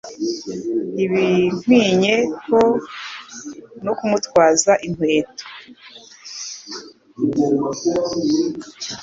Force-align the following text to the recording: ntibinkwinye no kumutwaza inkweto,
ntibinkwinye 0.93 2.15
no 3.85 3.91
kumutwaza 3.97 4.73
inkweto, 4.87 5.45